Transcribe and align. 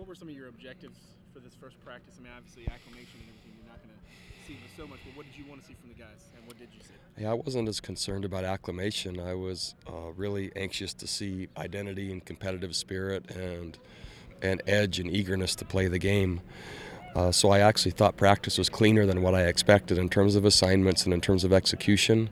what 0.00 0.08
were 0.08 0.14
some 0.14 0.28
of 0.28 0.34
your 0.34 0.48
objectives 0.48 0.98
for 1.30 1.40
this 1.40 1.52
first 1.60 1.78
practice? 1.84 2.14
I 2.18 2.22
mean, 2.22 2.32
obviously 2.34 2.62
acclimation 2.72 3.20
and 3.20 3.28
everything, 3.28 3.52
you're 3.58 3.68
not 3.68 3.82
going 3.84 3.92
to 3.92 4.46
see 4.46 4.56
so 4.74 4.86
much, 4.86 4.98
but 5.04 5.14
what 5.14 5.26
did 5.26 5.36
you 5.36 5.44
want 5.46 5.60
to 5.60 5.66
see 5.66 5.74
from 5.78 5.90
the 5.90 5.94
guys, 5.94 6.30
and 6.34 6.46
what 6.46 6.58
did 6.58 6.68
you 6.72 6.80
see? 6.80 6.94
Yeah, 7.22 7.32
I 7.32 7.34
wasn't 7.34 7.68
as 7.68 7.80
concerned 7.80 8.24
about 8.24 8.44
acclimation. 8.44 9.20
I 9.20 9.34
was 9.34 9.74
uh, 9.86 10.12
really 10.16 10.52
anxious 10.56 10.94
to 10.94 11.06
see 11.06 11.48
identity 11.58 12.10
and 12.10 12.24
competitive 12.24 12.74
spirit 12.74 13.30
and 13.30 13.76
and 14.40 14.62
edge 14.66 14.98
and 14.98 15.14
eagerness 15.14 15.54
to 15.56 15.66
play 15.66 15.86
the 15.86 15.98
game. 15.98 16.40
Uh, 17.14 17.30
so 17.30 17.50
I 17.50 17.58
actually 17.58 17.90
thought 17.90 18.16
practice 18.16 18.56
was 18.56 18.70
cleaner 18.70 19.04
than 19.04 19.20
what 19.20 19.34
I 19.34 19.42
expected 19.42 19.98
in 19.98 20.08
terms 20.08 20.34
of 20.34 20.46
assignments 20.46 21.04
and 21.04 21.12
in 21.12 21.20
terms 21.20 21.44
of 21.44 21.52
execution. 21.52 22.30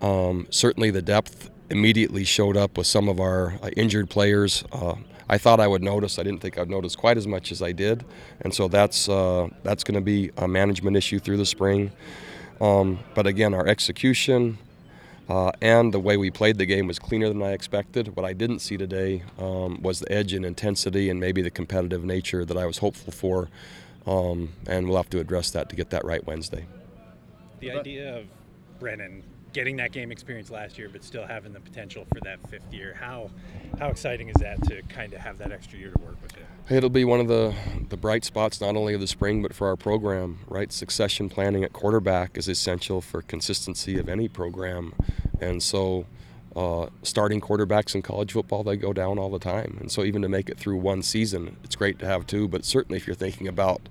Um, 0.00 0.46
certainly, 0.50 0.92
the 0.92 1.02
depth 1.02 1.50
immediately 1.70 2.22
showed 2.22 2.56
up 2.56 2.78
with 2.78 2.86
some 2.86 3.08
of 3.08 3.18
our 3.18 3.54
uh, 3.62 3.70
injured 3.76 4.10
players. 4.10 4.62
I 5.30 5.38
thought 5.38 5.60
I 5.60 5.68
would 5.68 5.82
notice. 5.82 6.18
I 6.18 6.24
didn't 6.24 6.40
think 6.40 6.58
I'd 6.58 6.68
notice 6.68 6.96
quite 6.96 7.16
as 7.16 7.26
much 7.26 7.52
as 7.52 7.62
I 7.62 7.70
did, 7.70 8.04
and 8.40 8.52
so 8.52 8.66
that's 8.66 9.08
uh, 9.08 9.48
that's 9.62 9.84
going 9.84 9.94
to 9.94 10.00
be 10.00 10.32
a 10.36 10.48
management 10.48 10.96
issue 10.96 11.20
through 11.20 11.36
the 11.36 11.46
spring. 11.46 11.92
Um, 12.60 12.98
but 13.14 13.28
again, 13.28 13.54
our 13.54 13.66
execution 13.66 14.58
uh, 15.28 15.52
and 15.62 15.94
the 15.94 16.00
way 16.00 16.16
we 16.16 16.32
played 16.32 16.58
the 16.58 16.66
game 16.66 16.88
was 16.88 16.98
cleaner 16.98 17.28
than 17.28 17.40
I 17.42 17.52
expected. 17.52 18.16
What 18.16 18.26
I 18.26 18.32
didn't 18.32 18.58
see 18.58 18.76
today 18.76 19.22
um, 19.38 19.80
was 19.80 20.00
the 20.00 20.10
edge 20.10 20.32
and 20.32 20.44
intensity 20.44 21.08
and 21.08 21.20
maybe 21.20 21.42
the 21.42 21.50
competitive 21.50 22.04
nature 22.04 22.44
that 22.44 22.56
I 22.56 22.66
was 22.66 22.78
hopeful 22.78 23.12
for. 23.12 23.48
Um, 24.06 24.54
and 24.66 24.88
we'll 24.88 24.96
have 24.96 25.10
to 25.10 25.20
address 25.20 25.52
that 25.52 25.68
to 25.68 25.76
get 25.76 25.90
that 25.90 26.04
right 26.04 26.26
Wednesday. 26.26 26.66
The 27.60 27.70
idea 27.70 28.18
of 28.18 28.26
Brennan 28.80 29.22
getting 29.52 29.76
that 29.76 29.92
game 29.92 30.12
experience 30.12 30.50
last 30.50 30.78
year, 30.78 30.88
but 30.90 31.02
still 31.04 31.26
having 31.26 31.52
the 31.52 31.60
potential 31.60 32.06
for 32.12 32.20
that 32.20 32.38
fifth 32.48 32.72
year. 32.72 32.94
How 32.98 33.30
how 33.78 33.88
exciting 33.88 34.28
is 34.28 34.36
that 34.36 34.62
to 34.68 34.82
kind 34.82 35.12
of 35.12 35.20
have 35.20 35.38
that 35.38 35.52
extra 35.52 35.78
year 35.78 35.90
to 35.90 36.02
work 36.02 36.22
with 36.22 36.32
him? 36.34 36.46
It'll 36.68 36.90
be 36.90 37.04
one 37.04 37.20
of 37.20 37.28
the 37.28 37.54
the 37.88 37.96
bright 37.96 38.24
spots 38.24 38.60
not 38.60 38.76
only 38.76 38.94
of 38.94 39.00
the 39.00 39.06
spring 39.06 39.42
but 39.42 39.54
for 39.54 39.68
our 39.68 39.76
program. 39.76 40.40
Right, 40.48 40.72
succession 40.72 41.28
planning 41.28 41.64
at 41.64 41.72
quarterback 41.72 42.36
is 42.36 42.48
essential 42.48 43.00
for 43.00 43.22
consistency 43.22 43.98
of 43.98 44.08
any 44.08 44.28
program, 44.28 44.94
and 45.40 45.62
so. 45.62 46.06
Uh, 46.56 46.88
starting 47.04 47.40
quarterbacks 47.40 47.94
in 47.94 48.02
college 48.02 48.32
football, 48.32 48.64
they 48.64 48.76
go 48.76 48.92
down 48.92 49.20
all 49.20 49.30
the 49.30 49.38
time. 49.38 49.76
And 49.80 49.88
so, 49.90 50.02
even 50.02 50.20
to 50.22 50.28
make 50.28 50.48
it 50.48 50.58
through 50.58 50.78
one 50.78 51.00
season, 51.00 51.56
it's 51.62 51.76
great 51.76 52.00
to 52.00 52.06
have 52.06 52.26
two. 52.26 52.48
But 52.48 52.64
certainly, 52.64 52.96
if 52.96 53.06
you're 53.06 53.14
thinking 53.14 53.46
about 53.46 53.88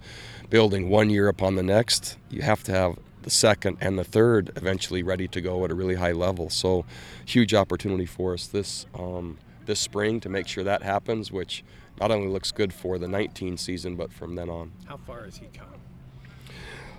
building 0.49 0.89
one 0.89 1.09
year 1.09 1.29
upon 1.29 1.55
the 1.55 1.63
next, 1.63 2.17
you 2.29 2.41
have 2.41 2.61
to 2.63 2.73
have 2.73 2.99
the 3.23 3.29
second 3.29 3.77
and 3.81 3.97
the 3.97 4.03
third 4.03 4.51
eventually 4.55 5.03
ready 5.03 5.27
to 5.27 5.41
go 5.41 5.63
at 5.65 5.71
a 5.71 5.75
really 5.75 5.95
high 5.95 6.11
level. 6.11 6.49
So, 6.49 6.85
huge 7.25 7.53
opportunity 7.53 8.05
for 8.05 8.33
us 8.33 8.47
this 8.47 8.85
um, 8.93 9.37
this 9.65 9.79
spring 9.79 10.19
to 10.21 10.29
make 10.29 10.47
sure 10.47 10.63
that 10.63 10.83
happens, 10.83 11.31
which 11.31 11.63
not 11.99 12.11
only 12.11 12.27
looks 12.27 12.51
good 12.51 12.73
for 12.73 12.97
the 12.97 13.07
19 13.07 13.57
season, 13.57 13.95
but 13.95 14.11
from 14.11 14.35
then 14.35 14.49
on. 14.49 14.71
How 14.85 14.97
far 14.97 15.25
has 15.25 15.37
he 15.37 15.47
come? 15.53 15.67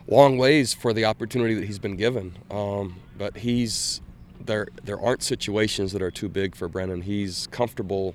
Long 0.07 0.39
ways 0.39 0.75
for 0.75 0.93
the 0.93 1.05
opportunity 1.05 1.55
that 1.55 1.65
he's 1.65 1.79
been 1.79 1.97
given, 1.97 2.37
um, 2.51 2.97
but 3.17 3.39
he's 3.39 4.01
there. 4.45 4.69
There 4.85 5.01
aren't 5.01 5.23
situations 5.23 5.93
that 5.93 6.03
are 6.03 6.11
too 6.11 6.29
big 6.29 6.55
for 6.55 6.69
Brennan. 6.69 7.03
He's 7.03 7.47
comfortable 7.49 8.15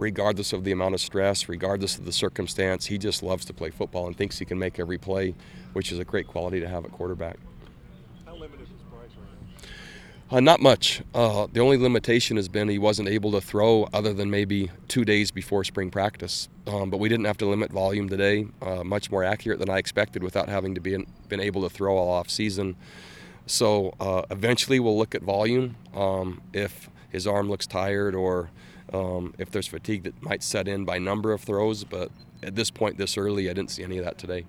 regardless 0.00 0.52
of 0.52 0.64
the 0.64 0.72
amount 0.72 0.94
of 0.94 1.00
stress, 1.00 1.48
regardless 1.48 1.98
of 1.98 2.06
the 2.06 2.12
circumstance. 2.12 2.86
He 2.86 2.98
just 2.98 3.22
loves 3.22 3.44
to 3.44 3.52
play 3.52 3.70
football 3.70 4.06
and 4.06 4.16
thinks 4.16 4.38
he 4.38 4.44
can 4.44 4.58
make 4.58 4.80
every 4.80 4.98
play, 4.98 5.34
which 5.74 5.92
is 5.92 5.98
a 5.98 6.04
great 6.04 6.26
quality 6.26 6.58
to 6.58 6.68
have 6.68 6.84
at 6.84 6.90
quarterback. 6.90 7.36
How 8.24 8.34
limited 8.34 8.62
is 8.62 8.68
Bryce 8.90 9.10
right 9.10 9.68
now? 10.30 10.36
Uh, 10.36 10.40
not 10.40 10.60
much. 10.60 11.02
Uh, 11.14 11.46
the 11.52 11.60
only 11.60 11.76
limitation 11.76 12.36
has 12.36 12.48
been 12.48 12.68
he 12.68 12.78
wasn't 12.78 13.08
able 13.08 13.30
to 13.32 13.40
throw 13.42 13.88
other 13.92 14.14
than 14.14 14.30
maybe 14.30 14.70
two 14.88 15.04
days 15.04 15.30
before 15.30 15.64
spring 15.64 15.90
practice. 15.90 16.48
Um, 16.66 16.88
but 16.88 16.98
we 16.98 17.10
didn't 17.10 17.26
have 17.26 17.38
to 17.38 17.46
limit 17.46 17.70
volume 17.70 18.08
today. 18.08 18.46
Uh, 18.62 18.82
much 18.82 19.10
more 19.10 19.22
accurate 19.22 19.58
than 19.58 19.68
I 19.68 19.78
expected 19.78 20.22
without 20.22 20.48
having 20.48 20.74
to 20.76 20.80
be 20.80 20.94
in, 20.94 21.06
been 21.28 21.40
able 21.40 21.62
to 21.62 21.68
throw 21.68 21.96
all 21.96 22.10
off 22.10 22.30
season. 22.30 22.76
So 23.46 23.94
uh, 24.00 24.22
eventually 24.30 24.80
we'll 24.80 24.96
look 24.96 25.14
at 25.14 25.22
volume. 25.22 25.76
Um, 25.92 26.40
if 26.54 26.88
his 27.10 27.26
arm 27.26 27.50
looks 27.50 27.66
tired 27.66 28.14
or 28.14 28.50
um, 28.92 29.34
if 29.38 29.50
there's 29.50 29.66
fatigue 29.66 30.04
that 30.04 30.22
might 30.22 30.42
set 30.42 30.68
in 30.68 30.84
by 30.84 30.98
number 30.98 31.32
of 31.32 31.40
throws. 31.40 31.84
But 31.84 32.10
at 32.42 32.56
this 32.56 32.70
point, 32.70 32.98
this 32.98 33.16
early, 33.16 33.50
I 33.50 33.52
didn't 33.52 33.70
see 33.70 33.84
any 33.84 33.98
of 33.98 34.04
that 34.04 34.18
today. 34.18 34.46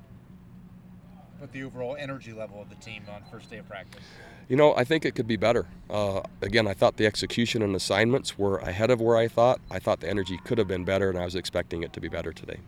But 1.40 1.52
the 1.52 1.64
overall 1.64 1.96
energy 1.98 2.34
level 2.34 2.62
of 2.62 2.70
the 2.70 2.76
team 2.76 3.04
on 3.14 3.24
first 3.32 3.50
day 3.50 3.58
of 3.58 3.68
practice? 3.68 4.04
You 4.48 4.58
know, 4.58 4.76
I 4.76 4.84
think 4.84 5.06
it 5.06 5.16
could 5.16 5.28
be 5.28 5.38
better. 5.38 5.66
Uh, 5.90 6.22
again, 6.42 6.68
I 6.68 6.74
thought 6.74 6.98
the 6.98 7.06
execution 7.06 7.62
and 7.62 7.76
assignments 7.76 8.38
were 8.38 8.58
ahead 8.58 8.92
of 8.92 9.00
where 9.00 9.18
I 9.18 9.28
thought. 9.28 9.62
I 9.72 9.80
thought 9.80 10.02
the 10.02 10.10
energy 10.10 10.40
could 10.44 10.58
have 10.58 10.68
been 10.68 10.84
better, 10.84 11.10
and 11.10 11.18
I 11.18 11.26
was 11.26 11.36
expecting 11.36 11.84
it 11.84 11.94
to 11.94 12.02
be 12.02 12.10
better 12.10 12.34
today. 12.34 12.60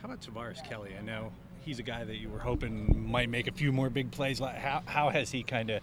How 0.00 0.06
about 0.06 0.20
Tavares 0.20 0.64
Kelly? 0.66 0.92
I 0.98 1.02
know 1.02 1.32
he's 1.62 1.78
a 1.78 1.82
guy 1.82 2.04
that 2.04 2.16
you 2.16 2.28
were 2.28 2.38
hoping 2.38 3.10
might 3.10 3.28
make 3.28 3.48
a 3.48 3.52
few 3.52 3.72
more 3.72 3.90
big 3.90 4.10
plays. 4.10 4.38
How, 4.38 4.82
how 4.86 5.10
has 5.10 5.30
he 5.30 5.42
kind 5.42 5.70
of 5.70 5.82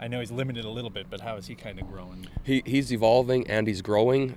I 0.00 0.08
know 0.08 0.20
he's 0.20 0.30
limited 0.30 0.64
a 0.64 0.70
little 0.70 0.90
bit, 0.90 1.06
but 1.08 1.20
how 1.20 1.36
is 1.36 1.46
he 1.46 1.54
kind 1.54 1.80
of 1.80 1.88
growing? 1.90 2.26
He, 2.42 2.62
he's 2.66 2.92
evolving 2.92 3.48
and 3.48 3.66
he's 3.66 3.82
growing. 3.82 4.36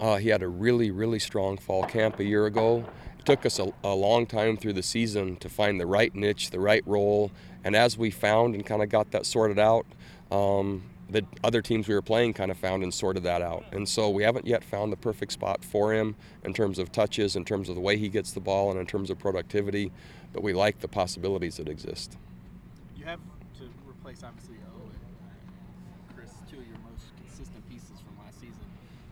Uh, 0.00 0.16
he 0.16 0.28
had 0.28 0.42
a 0.42 0.48
really, 0.48 0.90
really 0.90 1.18
strong 1.18 1.56
fall 1.56 1.84
camp 1.84 2.20
a 2.20 2.24
year 2.24 2.46
ago. 2.46 2.84
It 3.18 3.24
took 3.24 3.46
us 3.46 3.58
a, 3.58 3.72
a, 3.82 3.94
long 3.94 4.26
time 4.26 4.56
through 4.56 4.74
the 4.74 4.82
season 4.82 5.36
to 5.36 5.48
find 5.48 5.80
the 5.80 5.86
right 5.86 6.14
niche, 6.14 6.50
the 6.50 6.60
right 6.60 6.86
role. 6.86 7.32
And 7.64 7.74
as 7.74 7.98
we 7.98 8.10
found 8.10 8.54
and 8.54 8.64
kind 8.64 8.82
of 8.82 8.90
got 8.90 9.10
that 9.10 9.26
sorted 9.26 9.58
out, 9.58 9.86
um, 10.30 10.82
the 11.10 11.24
other 11.42 11.62
teams 11.62 11.88
we 11.88 11.94
were 11.94 12.02
playing 12.02 12.34
kind 12.34 12.50
of 12.50 12.58
found 12.58 12.82
and 12.82 12.92
sorted 12.92 13.22
that 13.22 13.40
out. 13.40 13.64
And 13.72 13.88
so 13.88 14.10
we 14.10 14.22
haven't 14.22 14.46
yet 14.46 14.62
found 14.62 14.92
the 14.92 14.96
perfect 14.96 15.32
spot 15.32 15.64
for 15.64 15.92
him 15.92 16.16
in 16.44 16.52
terms 16.52 16.78
of 16.78 16.92
touches, 16.92 17.34
in 17.34 17.44
terms 17.44 17.68
of 17.68 17.74
the 17.74 17.80
way 17.80 17.96
he 17.96 18.08
gets 18.08 18.32
the 18.32 18.40
ball, 18.40 18.70
and 18.70 18.78
in 18.78 18.86
terms 18.86 19.08
of 19.08 19.18
productivity. 19.18 19.90
But 20.32 20.42
we 20.42 20.52
like 20.52 20.80
the 20.80 20.88
possibilities 20.88 21.56
that 21.56 21.68
exist. 21.68 22.16
You 22.94 23.06
have 23.06 23.20
obviously, 24.24 24.56
Owen, 24.74 24.96
Chris, 26.14 26.30
two 26.50 26.58
of 26.58 26.66
your 26.66 26.78
most 26.90 27.06
consistent 27.24 27.68
pieces 27.68 28.00
from 28.00 28.24
last 28.24 28.40
season 28.40 28.64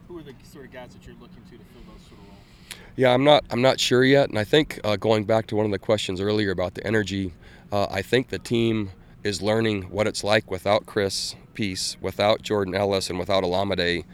who 0.09 0.19
are 0.19 0.23
the 0.23 0.35
sort 0.45 0.65
of 0.65 0.73
guys 0.73 0.93
that 0.95 1.07
you're 1.07 1.17
looking 1.17 1.43
to 1.45 1.59
to 1.59 1.65
fill 1.65 1.83
those 1.93 2.03
sort 2.03 2.21
of 2.21 2.27
roles? 2.29 2.83
Yeah, 2.97 3.13
I'm 3.13 3.25
not. 3.25 3.45
I'm 3.51 3.63
not 3.63 3.79
sure 3.79 4.05
yet, 4.05 4.29
and 4.29 4.39
I 4.39 4.45
think 4.45 4.81
uh, 4.85 4.97
going 4.97 5.25
back 5.25 5.47
to 5.49 5.57
one 5.57 5.65
of 5.65 5.73
the 5.73 5.79
questions 5.79 6.21
earlier 6.21 6.51
about 6.51 6.75
the 6.75 6.87
energy, 6.87 7.35
uh, 7.71 7.87
I 7.91 8.03
think 8.03 8.29
the 8.29 8.39
team 8.39 8.91
is 9.23 9.43
learning 9.43 9.83
what 9.85 10.07
it's 10.07 10.25
like 10.25 10.51
without 10.51 10.87
Chris 10.87 11.35
Peace, 11.55 11.97
without 12.01 12.43
Jordan 12.43 12.75
Ellis, 12.75 13.11
and 13.11 13.19
without 13.19 13.45
Olamide. 13.45 14.05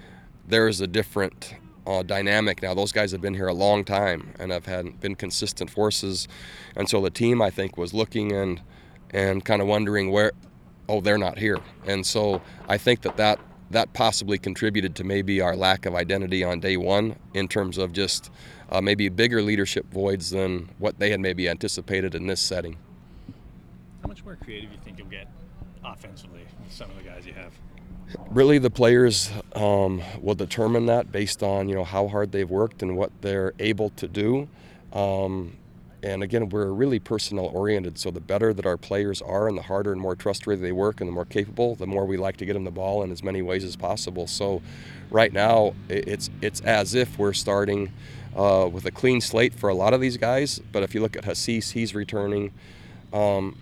There 0.47 0.67
is 0.69 0.81
a 0.81 0.87
different 0.87 1.55
uh, 1.87 2.03
dynamic 2.03 2.63
now. 2.63 2.75
Those 2.75 2.93
guys 2.93 3.13
have 3.13 3.21
been 3.21 3.35
here 3.35 3.47
a 3.47 3.55
long 3.55 3.85
time 3.85 4.35
and 4.39 4.51
have 4.51 4.67
had 4.67 5.01
been 5.01 5.15
consistent 5.15 5.71
forces, 5.71 6.29
and 6.77 6.89
so 6.89 7.01
the 7.01 7.11
team 7.11 7.41
I 7.41 7.51
think 7.51 7.77
was 7.77 7.95
looking 7.95 8.33
and 8.33 8.61
and 9.11 9.45
kind 9.45 9.61
of 9.61 9.69
wondering 9.69 10.11
where, 10.11 10.33
oh, 10.89 11.01
they're 11.01 11.19
not 11.19 11.39
here, 11.39 11.59
and 11.87 12.05
so 12.05 12.43
I 12.69 12.79
think 12.79 13.03
that 13.03 13.17
that 13.17 13.39
that 13.73 13.93
possibly 13.95 14.39
contributed 14.39 14.95
to 14.97 15.05
maybe 15.05 15.41
our 15.41 15.57
lack 15.57 15.87
of 15.87 15.95
identity 15.95 16.45
on 16.45 16.61
day 16.61 16.77
one 16.77 17.17
in 17.35 17.49
terms 17.49 17.79
of 17.79 17.93
just 17.93 18.31
uh, 18.71 18.81
maybe 18.81 19.09
bigger 19.09 19.43
leadership 19.43 19.91
voids 19.91 20.31
than 20.31 20.69
what 20.79 20.99
they 20.99 21.11
had 21.11 21.21
maybe 21.21 21.49
anticipated 21.49 22.15
in 22.15 22.27
this 22.27 22.41
setting. 22.41 22.77
How 24.03 24.09
much 24.09 24.25
more 24.25 24.37
creative 24.37 24.71
do 24.71 24.77
you 24.77 24.83
think 24.83 24.99
you'll 24.99 25.09
get 25.09 25.29
offensively 25.85 26.43
with 26.63 26.73
some 26.73 26.91
of 26.91 26.97
the 26.97 27.03
guys 27.03 27.27
you 27.27 27.33
have? 27.33 27.53
Really, 28.29 28.59
the 28.59 28.71
players 28.71 29.31
um, 29.55 30.03
will 30.21 30.35
determine 30.35 30.87
that 30.87 31.11
based 31.11 31.43
on 31.43 31.69
you 31.69 31.75
know 31.75 31.85
how 31.85 32.09
hard 32.09 32.33
they've 32.33 32.49
worked 32.49 32.83
and 32.83 32.97
what 32.97 33.11
they're 33.23 33.55
able 33.59 33.91
to 33.91 34.07
do. 34.07 34.49
Um, 34.93 35.57
and 36.03 36.23
again, 36.23 36.49
we're 36.49 36.73
really 36.73 36.99
personnel 36.99 37.47
oriented. 37.47 37.99
So 37.99 38.11
the 38.11 38.21
better 38.21 38.53
that 38.53 38.67
our 38.67 38.77
players 38.77 39.23
are, 39.23 39.49
and 39.49 39.57
the 39.57 39.63
harder 39.63 39.93
and 39.93 40.01
more 40.01 40.17
trustworthy 40.17 40.63
they 40.63 40.73
work, 40.73 41.01
and 41.01 41.09
the 41.09 41.13
more 41.13 41.25
capable, 41.25 41.75
the 41.77 41.87
more 41.87 42.05
we 42.05 42.17
like 42.17 42.37
to 42.39 42.47
get 42.47 42.55
them 42.55 42.65
the 42.65 42.71
ball 42.71 43.03
in 43.03 43.13
as 43.13 43.23
many 43.23 43.43
ways 43.43 43.65
as 43.65 43.77
possible. 43.77 44.27
So 44.27 44.63
right 45.11 45.33
now, 45.33 45.75
it's 45.89 46.31
it's 46.41 46.61
as 46.63 46.95
if 46.95 47.19
we're 47.19 47.33
starting 47.33 47.93
uh, 48.37 48.69
with 48.73 48.85
a 48.87 48.91
clean 48.91 49.21
slate 49.21 49.55
for 49.55 49.69
a 49.69 49.75
lot 49.75 49.95
of 49.95 50.01
these 50.01 50.17
guys. 50.17 50.61
But 50.73 50.83
if 50.83 50.95
you 50.95 51.01
look 51.01 51.17
at 51.17 51.25
Hasise, 51.25 51.73
he's 51.73 51.95
returning. 51.95 52.53
Um, 53.13 53.57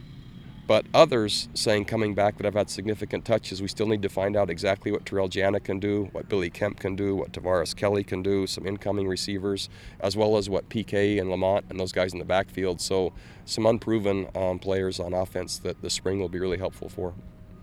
but 0.71 0.87
others 0.95 1.49
saying 1.53 1.85
coming 1.85 2.15
back 2.15 2.37
that 2.37 2.45
have 2.45 2.55
had 2.55 2.71
significant 2.71 3.25
touches, 3.25 3.61
we 3.61 3.67
still 3.67 3.89
need 3.89 4.03
to 4.03 4.09
find 4.09 4.37
out 4.37 4.49
exactly 4.49 4.93
what 4.93 5.05
Terrell 5.05 5.27
Jana 5.27 5.59
can 5.59 5.81
do, 5.81 6.09
what 6.13 6.29
Billy 6.29 6.49
Kemp 6.49 6.79
can 6.79 6.95
do, 6.95 7.17
what 7.17 7.33
Tavares 7.33 7.75
Kelly 7.75 8.05
can 8.05 8.23
do, 8.23 8.47
some 8.47 8.65
incoming 8.65 9.09
receivers, 9.09 9.69
as 9.99 10.17
well 10.17 10.37
as 10.37 10.49
what 10.49 10.69
PK 10.69 11.21
and 11.21 11.29
Lamont 11.29 11.65
and 11.71 11.81
those 11.81 11.91
guys 11.91 12.13
in 12.13 12.21
the 12.21 12.25
backfield. 12.25 12.81
So 12.81 13.13
some 13.47 13.67
unproven 13.67 14.29
um, 14.37 14.61
players 14.61 15.01
on 15.01 15.13
offense 15.13 15.59
that 15.59 15.83
the 15.83 15.91
spring 15.91 16.21
will 16.21 16.29
be 16.29 16.39
really 16.39 16.59
helpful 16.59 16.89
for. 16.89 17.15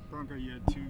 Bronco, 0.10 0.36
you 0.36 0.52
had 0.52 0.68
two 0.68 0.88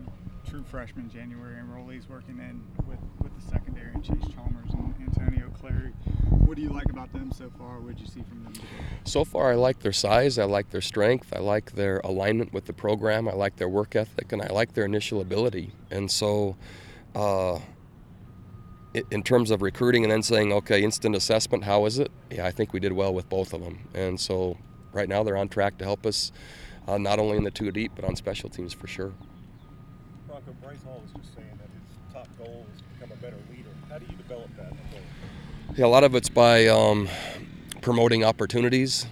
true 0.49 0.63
freshmen 0.71 1.11
January 1.11 1.61
enrollees 1.61 2.09
working 2.09 2.39
in 2.39 2.63
with, 2.87 2.97
with 3.21 3.31
the 3.39 3.47
secondary 3.47 3.93
and 3.93 4.03
Chase 4.03 4.33
Chalmers 4.33 4.73
and 4.73 4.95
Antonio 5.01 5.51
Clary. 5.59 5.93
What 6.29 6.55
do 6.55 6.55
you 6.67 6.73
like 6.73 6.89
about 6.89 7.11
them 7.13 7.31
so 7.31 7.49
far? 7.57 7.79
What 7.79 7.95
did 7.95 8.01
you 8.01 8.07
see 8.07 8.21
from 8.27 8.43
them 8.43 8.53
today? 8.53 8.67
So 9.05 9.23
far, 9.23 9.51
I 9.51 9.55
like 9.55 9.79
their 9.79 9.93
size. 9.93 10.37
I 10.37 10.43
like 10.43 10.69
their 10.69 10.81
strength. 10.81 11.31
I 11.35 11.39
like 11.39 11.71
their 11.73 11.99
alignment 12.03 12.53
with 12.53 12.65
the 12.65 12.73
program. 12.73 13.27
I 13.27 13.33
like 13.33 13.55
their 13.55 13.69
work 13.69 13.95
ethic, 13.95 14.31
and 14.31 14.41
I 14.41 14.47
like 14.47 14.73
their 14.73 14.85
initial 14.85 15.21
ability. 15.21 15.71
And 15.91 16.11
so, 16.11 16.57
uh, 17.15 17.59
in 19.11 19.23
terms 19.23 19.51
of 19.51 19.61
recruiting 19.61 20.03
and 20.03 20.11
then 20.11 20.23
saying, 20.23 20.51
okay, 20.51 20.83
instant 20.83 21.15
assessment, 21.15 21.63
how 21.63 21.85
is 21.85 21.99
it? 21.99 22.11
Yeah, 22.31 22.45
I 22.45 22.51
think 22.51 22.73
we 22.73 22.79
did 22.79 22.91
well 22.91 23.13
with 23.13 23.29
both 23.29 23.53
of 23.53 23.61
them. 23.61 23.87
And 23.93 24.19
so 24.19 24.57
right 24.91 25.07
now 25.07 25.23
they're 25.23 25.37
on 25.37 25.49
track 25.49 25.77
to 25.77 25.85
help 25.85 26.05
us, 26.05 26.31
uh, 26.87 26.97
not 26.97 27.19
only 27.19 27.37
in 27.37 27.43
the 27.43 27.51
two 27.51 27.71
deep, 27.71 27.91
but 27.95 28.05
on 28.05 28.15
special 28.15 28.49
teams 28.49 28.73
for 28.73 28.87
sure. 28.87 29.13
Bronco, 30.27 30.51
Bryce 30.63 30.83
Hall 30.83 31.01
was 31.03 31.21
just 31.21 31.35
saying 31.35 31.59
that 31.59 31.69
his 31.69 32.13
top 32.13 32.27
goal 32.37 32.65
is 32.73 32.81
to 32.81 32.87
become 32.95 33.11
a 33.11 33.21
better 33.21 33.37
leader. 33.51 33.69
How 33.89 33.99
do 33.99 34.05
you 34.09 34.17
develop 34.17 34.49
that 34.57 34.71
goal? 34.91 35.01
Yeah, 35.77 35.85
a 35.85 35.93
lot 35.93 36.03
of 36.03 36.15
it's 36.15 36.27
by 36.27 36.65
um, 36.65 37.07
promoting 37.83 38.23
opportunities 38.23 39.05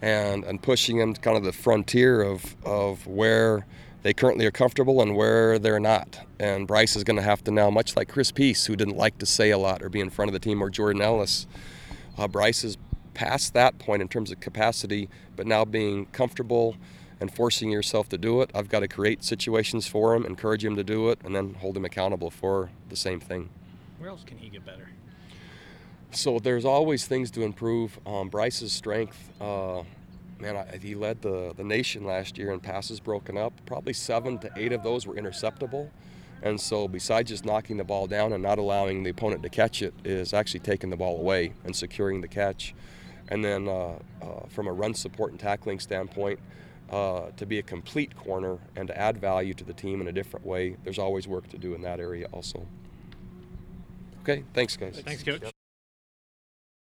and, 0.00 0.44
and 0.44 0.62
pushing 0.62 0.98
them 0.98 1.14
to 1.14 1.20
kind 1.20 1.36
of 1.36 1.42
the 1.42 1.50
frontier 1.50 2.22
of, 2.22 2.54
of 2.64 3.04
where 3.08 3.66
they 4.04 4.14
currently 4.14 4.46
are 4.46 4.52
comfortable 4.52 5.02
and 5.02 5.16
where 5.16 5.58
they're 5.58 5.80
not. 5.80 6.20
And 6.38 6.68
Bryce 6.68 6.94
is 6.94 7.02
going 7.02 7.16
to 7.16 7.24
have 7.24 7.42
to 7.42 7.50
now, 7.50 7.70
much 7.70 7.96
like 7.96 8.08
Chris 8.08 8.30
Peace, 8.30 8.66
who 8.66 8.76
didn't 8.76 8.96
like 8.96 9.18
to 9.18 9.26
say 9.26 9.50
a 9.50 9.58
lot 9.58 9.82
or 9.82 9.88
be 9.88 9.98
in 9.98 10.10
front 10.10 10.28
of 10.28 10.32
the 10.32 10.38
team, 10.38 10.62
or 10.62 10.70
Jordan 10.70 11.02
Ellis, 11.02 11.48
uh, 12.16 12.28
Bryce 12.28 12.62
is 12.62 12.78
past 13.14 13.52
that 13.54 13.80
point 13.80 14.00
in 14.00 14.06
terms 14.06 14.30
of 14.30 14.38
capacity, 14.38 15.08
but 15.34 15.44
now 15.44 15.64
being 15.64 16.06
comfortable 16.06 16.76
and 17.18 17.34
forcing 17.34 17.68
yourself 17.68 18.08
to 18.10 18.16
do 18.16 18.42
it. 18.42 18.50
I've 18.54 18.68
got 18.68 18.80
to 18.80 18.88
create 18.88 19.24
situations 19.24 19.88
for 19.88 20.14
him, 20.14 20.24
encourage 20.24 20.64
him 20.64 20.76
to 20.76 20.84
do 20.84 21.10
it, 21.10 21.18
and 21.24 21.34
then 21.34 21.54
hold 21.54 21.76
him 21.76 21.84
accountable 21.84 22.30
for 22.30 22.70
the 22.90 22.96
same 22.96 23.18
thing. 23.18 23.48
Where 23.98 24.08
else 24.08 24.22
can 24.22 24.38
he 24.38 24.50
get 24.50 24.64
better? 24.64 24.88
So 26.12 26.38
there's 26.38 26.66
always 26.66 27.06
things 27.06 27.30
to 27.32 27.42
improve. 27.42 27.98
Um, 28.06 28.28
Bryce's 28.28 28.72
strength, 28.72 29.30
uh, 29.40 29.82
man, 30.38 30.56
I, 30.56 30.76
he 30.76 30.94
led 30.94 31.22
the, 31.22 31.54
the 31.56 31.64
nation 31.64 32.04
last 32.04 32.36
year 32.36 32.52
in 32.52 32.60
passes 32.60 33.00
broken 33.00 33.38
up. 33.38 33.54
Probably 33.64 33.94
seven 33.94 34.38
to 34.40 34.50
eight 34.56 34.72
of 34.72 34.82
those 34.82 35.06
were 35.06 35.14
interceptable. 35.14 35.88
And 36.42 36.60
so, 36.60 36.86
besides 36.86 37.30
just 37.30 37.44
knocking 37.44 37.76
the 37.76 37.84
ball 37.84 38.06
down 38.06 38.32
and 38.32 38.42
not 38.42 38.58
allowing 38.58 39.04
the 39.04 39.10
opponent 39.10 39.42
to 39.44 39.48
catch 39.48 39.80
it, 39.80 39.94
is 40.04 40.34
actually 40.34 40.60
taking 40.60 40.90
the 40.90 40.96
ball 40.96 41.18
away 41.18 41.54
and 41.64 41.74
securing 41.74 42.20
the 42.20 42.28
catch. 42.28 42.74
And 43.28 43.44
then, 43.44 43.68
uh, 43.68 43.98
uh, 44.20 44.46
from 44.48 44.66
a 44.66 44.72
run 44.72 44.92
support 44.92 45.30
and 45.30 45.40
tackling 45.40 45.78
standpoint, 45.78 46.40
uh, 46.90 47.30
to 47.38 47.46
be 47.46 47.58
a 47.58 47.62
complete 47.62 48.14
corner 48.16 48.58
and 48.76 48.88
to 48.88 48.98
add 48.98 49.18
value 49.18 49.54
to 49.54 49.64
the 49.64 49.72
team 49.72 50.00
in 50.00 50.08
a 50.08 50.12
different 50.12 50.44
way, 50.44 50.76
there's 50.84 50.98
always 50.98 51.26
work 51.26 51.48
to 51.48 51.56
do 51.56 51.74
in 51.74 51.80
that 51.82 52.00
area 52.00 52.26
also. 52.32 52.66
Okay, 54.22 54.44
thanks, 54.52 54.76
guys. 54.76 55.00
Thanks, 55.04 55.22
coach. 55.22 55.42